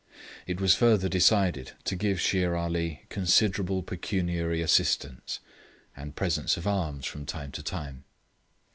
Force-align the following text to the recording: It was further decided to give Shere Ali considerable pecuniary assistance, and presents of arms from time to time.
It 0.47 0.59
was 0.59 0.73
further 0.73 1.07
decided 1.07 1.73
to 1.83 1.95
give 1.95 2.19
Shere 2.19 2.55
Ali 2.55 3.05
considerable 3.09 3.83
pecuniary 3.83 4.59
assistance, 4.59 5.37
and 5.95 6.15
presents 6.15 6.57
of 6.57 6.65
arms 6.65 7.05
from 7.05 7.23
time 7.27 7.51
to 7.51 7.61
time. 7.61 8.03